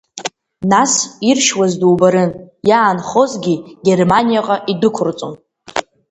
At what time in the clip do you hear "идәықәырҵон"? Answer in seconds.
4.71-5.33